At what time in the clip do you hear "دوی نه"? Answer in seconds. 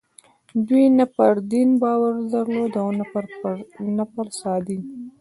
0.67-1.05